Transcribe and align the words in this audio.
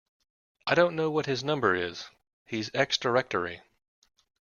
I 0.65 0.73
don't 0.73 0.95
know 0.95 1.11
what 1.11 1.27
his 1.27 1.43
number 1.43 1.75
is: 1.75 2.05
he's 2.47 2.71
ex-directory 2.73 3.61